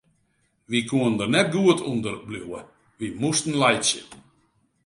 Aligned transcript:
Wy 0.69 0.79
koene 0.89 1.17
der 1.19 1.29
net 1.33 1.47
goed 1.55 1.79
ûnder 1.91 2.15
bliuwe, 2.27 2.59
wy 2.97 3.07
moasten 3.19 3.53
laitsje. 3.61 4.01